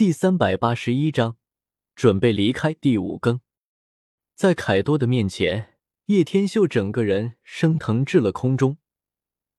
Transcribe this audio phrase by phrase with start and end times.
[0.00, 1.36] 第三百八十一章，
[1.94, 3.42] 准备离开第五更。
[4.34, 5.74] 在凯多的面前，
[6.06, 8.78] 叶天秀整个人升腾至了空中，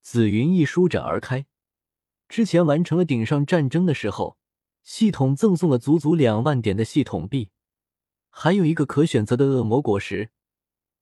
[0.00, 1.46] 紫云翼舒展而开。
[2.28, 4.38] 之前完成了顶上战争的时候，
[4.84, 7.50] 系统赠送了足足两万点的系统币，
[8.30, 10.30] 还有一个可选择的恶魔果实。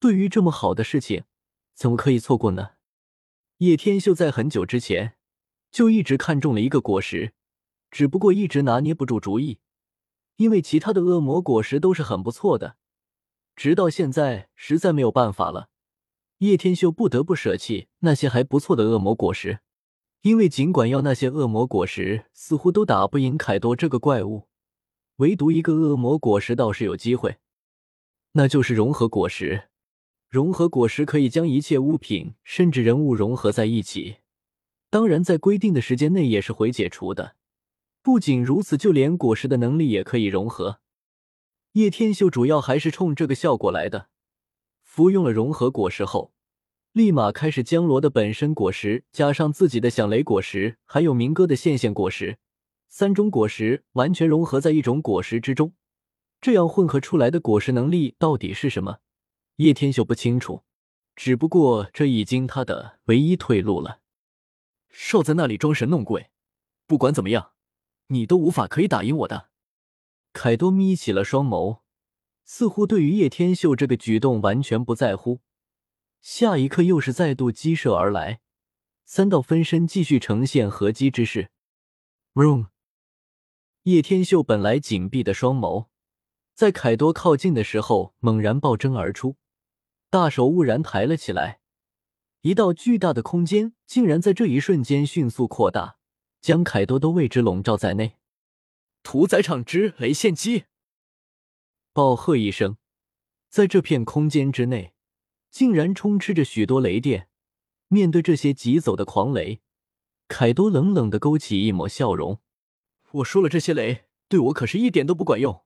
[0.00, 1.24] 对于这么好的事情，
[1.74, 2.70] 怎么可以错过呢？
[3.58, 5.18] 叶天秀在很久之前
[5.70, 7.34] 就一直看中了一个果实。
[7.90, 9.58] 只不过一直拿捏不住主意，
[10.36, 12.76] 因为其他的恶魔果实都是很不错的，
[13.54, 15.70] 直到现在实在没有办法了，
[16.38, 19.60] 叶天秀不得不舍弃那些还不错的恶魔果实，
[20.22, 24.48] 因为尽管要那些恶魔果实，似乎都打不赢凯多这个怪物，
[25.16, 27.38] 唯独一个恶魔果实倒是有机会，
[28.32, 29.68] 那就是融合果实。
[30.28, 34.16] 融合果实可以将一切物品甚至人物融合在一起，
[34.90, 37.35] 当然在规定的时间内也是会解除的。
[38.06, 40.78] 不仅如此，就连果实的能力也可以融合。
[41.72, 44.10] 叶天秀主要还是冲这个效果来的。
[44.84, 46.32] 服用了融合果实后，
[46.92, 52.38] 立马开始将罗的本身果实加上自己的响雷果实，还有明哥的线线果实，
[52.86, 55.72] 三种果实完全融合在一种果实之中。
[56.40, 58.98] 这样混合出来的果实能力到底是什么？
[59.56, 60.62] 叶天秀不清楚，
[61.16, 63.98] 只不过这已经他的唯一退路了。
[64.90, 66.30] 少在那里装神弄鬼，
[66.86, 67.54] 不管怎么样。
[68.08, 69.50] 你都无法可以打赢我的。
[70.32, 71.80] 凯多眯起了双眸，
[72.44, 75.40] 似乎对于叶天秀这个举动完全不在乎。
[76.20, 78.40] 下一刻，又是再度激射而来，
[79.04, 81.50] 三道分身继续呈现合击之势。
[82.34, 82.66] Room，
[83.84, 85.86] 叶天秀本来紧闭的双眸，
[86.54, 89.36] 在凯多靠近的时候猛然暴睁而出，
[90.10, 91.60] 大手兀然抬了起来，
[92.42, 95.95] 一道巨大的空间竟然在这一瞬间迅速扩大。
[96.46, 98.18] 将凯多都为之笼罩在内，
[99.02, 100.66] 屠宰场之雷线击！
[101.92, 102.76] 暴喝一声，
[103.48, 104.94] 在这片空间之内，
[105.50, 107.28] 竟然充斥着许多雷电。
[107.88, 109.60] 面对这些疾走的狂雷，
[110.28, 112.40] 凯多冷冷的勾起一抹笑容
[113.10, 115.64] ：“我说了，这些雷对我可是一点都不管用。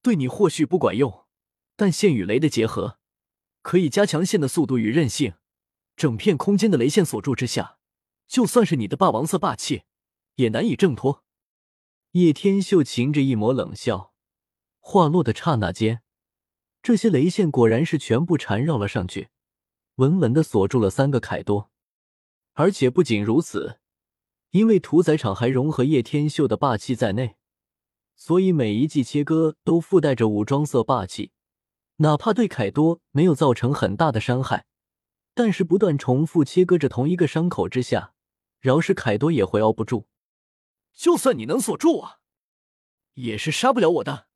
[0.00, 1.26] 对你或许不管用，
[1.76, 2.98] 但线与雷的结合，
[3.60, 5.34] 可以加强线的速度与韧性。
[5.96, 7.76] 整片空间的雷线锁住之下。”
[8.30, 9.82] 就算是你的霸王色霸气，
[10.36, 11.24] 也难以挣脱。
[12.12, 14.14] 叶天秀噙着一抹冷笑，
[14.78, 16.02] 话落的刹那间，
[16.80, 19.30] 这些雷线果然是全部缠绕了上去，
[19.96, 21.72] 稳稳的锁住了三个凯多。
[22.52, 23.80] 而且不仅如此，
[24.50, 27.34] 因为屠宰场还融合叶天秀的霸气在内，
[28.14, 31.32] 所以每一记切割都附带着武装色霸气，
[31.96, 34.66] 哪怕对凯多没有造成很大的伤害，
[35.34, 38.14] 但是不断重复切割着同一个伤口之下。
[38.60, 40.06] 饶是凯多也会熬不住，
[40.92, 42.20] 就算你能锁住我，
[43.14, 44.28] 也是杀不了我的。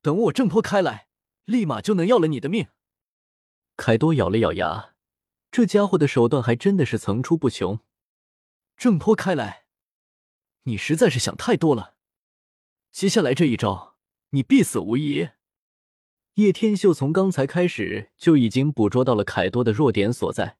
[0.00, 1.08] 等我挣脱开来，
[1.44, 2.68] 立马就能要了你的命。
[3.76, 4.94] 凯多咬了咬牙，
[5.50, 7.80] 这家伙的手段还真的是层出不穷。
[8.76, 9.66] 挣脱开来，
[10.62, 11.96] 你实在是想太多了。
[12.90, 13.96] 接下来这一招，
[14.30, 15.28] 你必死无疑。
[16.34, 20.58] 叶天秀从刚才开始就已经捕捉到了凯多的弱点所在。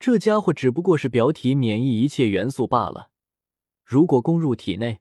[0.00, 3.10] 这家伙只不过是表体免疫一切元素罢了，
[3.84, 5.00] 如果攻入体内，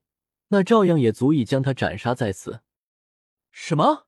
[0.49, 2.59] 那照样也足以将他斩杀在此。
[3.49, 4.07] 什么？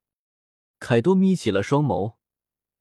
[0.79, 2.15] 凯多眯起了双眸，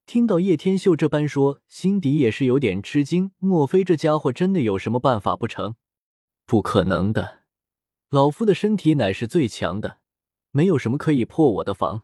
[0.06, 3.31] 听到叶天秀这般说，心底也是有点吃惊。
[3.38, 5.76] 莫非这家伙真的有什么办法不成？
[6.47, 7.43] 不可能的，
[8.09, 9.99] 老夫的身体乃是最强的，
[10.50, 12.03] 没有什么可以破我的防。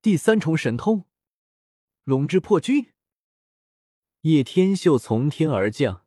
[0.00, 1.04] 第三重神通，
[2.04, 2.94] 龙之破军。
[4.22, 6.04] 叶天秀从天而降，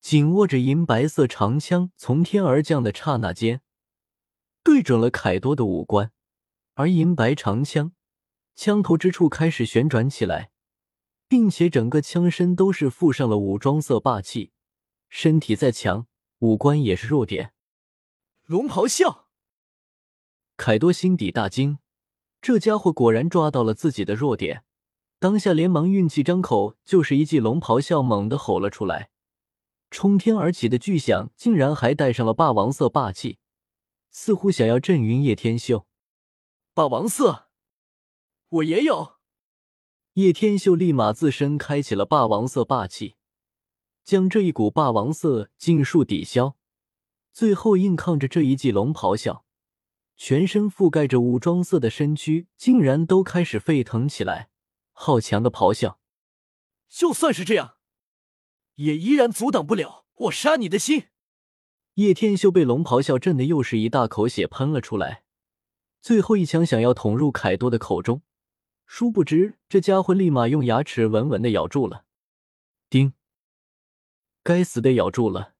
[0.00, 3.62] 紧握着银白色长枪，从天而降的刹那间，
[4.64, 6.10] 对准了凯多的五官。
[6.74, 7.92] 而银白长枪
[8.56, 10.50] 枪头之处开始旋转起来，
[11.28, 14.50] 并且整个枪身都是附上了武装色霸气。
[15.08, 16.08] 身体再强，
[16.40, 17.52] 五官也是弱点。
[18.46, 19.28] 龙咆哮！
[20.56, 21.78] 凯多心底大惊，
[22.40, 24.64] 这家伙果然抓到了自己的弱点。
[25.22, 29.10] 当下连忙运气张口，就是一记龙咆哮，猛地吼了出来。
[29.88, 33.38] 冲天而起的巨响，竟然还带上了霸王色霸气，
[34.10, 35.86] 似乎想要震晕叶天秀。
[36.74, 37.46] 霸王色，
[38.48, 39.12] 我也有。
[40.14, 43.14] 叶天秀立马自身开启了霸王色霸气，
[44.02, 46.56] 将这一股霸王色尽数抵消。
[47.32, 49.44] 最后硬抗着这一记龙咆哮，
[50.16, 54.48] 全身覆盖着武装色的身躯，竟然都开始沸腾起来。
[55.04, 55.98] 好强的咆哮！
[56.88, 57.76] 就算是这样，
[58.76, 61.08] 也依然阻挡不了我杀你的心。
[61.94, 65.24] 叶天秀被龙咆哮震的又是一大口血喷了出来，
[66.00, 68.22] 最后一枪想要捅入凯多的口中，
[68.86, 72.04] 殊不知这家伙立马用牙齿稳稳的咬住了。
[72.88, 73.14] 叮！
[74.44, 75.56] 该死的，咬住了，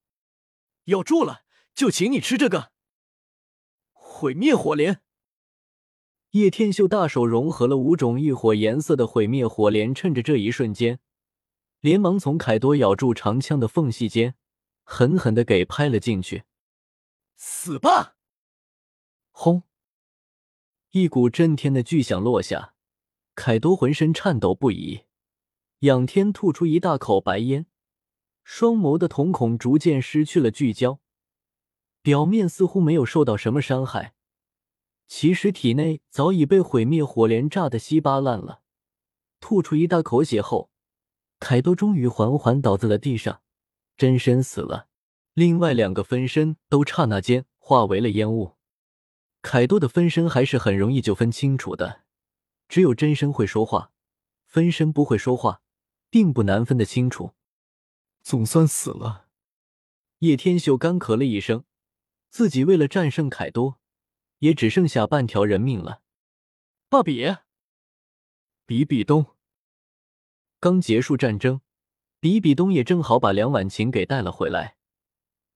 [0.85, 1.43] 咬住了，
[1.75, 2.71] 就请你吃这个
[3.91, 5.03] 毁灭火莲。
[6.33, 10.99] 叶天秀大手融合了五种异火颜色的毁灭火莲，趁着这一瞬间，
[11.81, 14.35] 连忙从凯多咬住长枪的缝隙间。
[14.85, 16.43] 狠狠的给拍了进去，
[17.37, 18.17] 死吧！
[19.31, 19.63] 轰！
[20.91, 22.75] 一股震天的巨响落下，
[23.37, 25.03] 凯多浑身颤抖不已，
[25.81, 27.67] 仰天吐出一大口白烟，
[28.43, 30.99] 双眸的瞳孔逐渐失去了聚焦，
[32.03, 34.15] 表面似乎没有受到什么伤害，
[35.15, 38.63] 其实体内早已被毁灭火莲炸得稀巴烂了。
[39.41, 40.71] 吐出一大口血后，
[41.39, 43.43] 凯多终于缓缓倒在了地上。
[43.99, 44.89] 真身死了，
[45.35, 48.57] 另外两个分身都刹那间化为了烟雾。
[49.43, 52.05] 凯多的分身还是很容易就分清楚的，
[52.67, 53.93] 只有真身会说话，
[54.47, 55.61] 分身不会说话，
[56.09, 57.33] 并不难分得清楚。
[58.23, 59.27] 总算死了。
[60.21, 61.65] 叶天秀干咳了一声，
[62.31, 63.79] 自己为了战胜凯多，
[64.43, 66.03] 也只剩下半条人命了。
[66.89, 67.37] 爸比，
[68.67, 69.37] 比比东，
[70.59, 71.61] 刚结束战争。
[72.19, 74.77] 比比东也正好把梁婉晴给带了回来。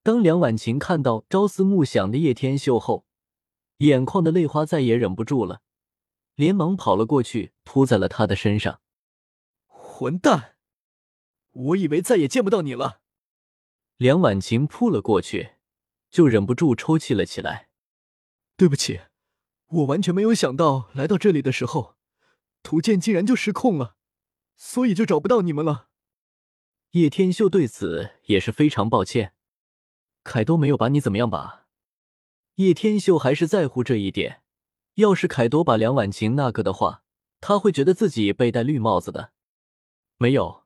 [0.03, 3.07] 当梁婉晴看到朝思暮想的叶天秀后，
[3.79, 5.63] 眼眶的泪花再也忍不住了，
[6.35, 8.81] 连忙跑了过去，扑在了他的身上。
[9.67, 10.57] 混蛋！
[11.53, 13.01] 我以为再也见不到你了。
[13.97, 15.55] 梁婉晴扑了过去，
[16.11, 17.66] 就忍不住抽泣了起来。
[18.57, 19.01] 对不起，
[19.69, 21.97] 我完全没有想到来到这里的时候，
[22.63, 23.97] 图鉴竟然就失控了，
[24.57, 25.89] 所以就找不到你们了。
[26.93, 29.35] 叶天秀对此也是非常抱歉，
[30.25, 31.67] 凯多没有把你怎么样吧？
[32.55, 34.43] 叶天秀还是在乎这一点。
[34.95, 37.03] 要是凯多把梁婉晴那个的话，
[37.43, 39.33] 他会觉得自己被戴绿帽子的。
[40.17, 40.65] 没有，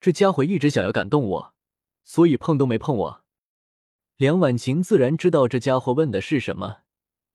[0.00, 1.54] 这家伙一直想要感动我，
[2.02, 3.24] 所以碰都没碰我。
[4.16, 6.78] 梁婉晴自然知道这家伙问的是什么，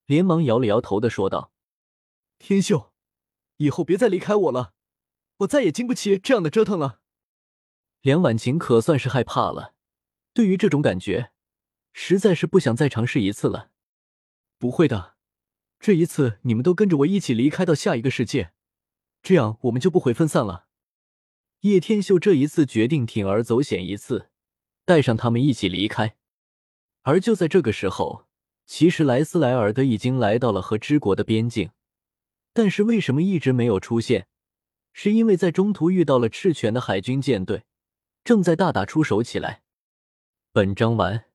[0.06, 1.52] 连忙摇了摇头的说道
[2.40, 2.92] ：“天秀，
[3.58, 4.74] 以后别再离开我了，
[5.38, 7.00] 我再也经不起这样的折腾了。”
[8.02, 9.76] 梁婉晴可算是害怕了，
[10.34, 11.32] 对于这种感觉，
[11.94, 13.70] 实在是不想再尝试一次了。
[14.58, 15.16] 不会的，
[15.80, 18.54] 这一次你们都跟着我一起离开到下一个世界，
[19.22, 20.68] 这样我们就不会分散了。
[21.62, 24.32] 叶天秀这一次决定铤而走险一次，
[24.84, 26.18] 带上他们一起离开。
[27.04, 28.28] 而就在这个时候，
[28.74, 31.72] 其实莱斯莱尔德已经来到了和之国的边境，
[32.54, 34.28] 但是为什么一直没有出现？
[34.94, 37.64] 是因为在中途遇到了赤犬的海军舰队。
[38.24, 39.64] 正在大打出手起来。
[40.54, 41.26] 本章完。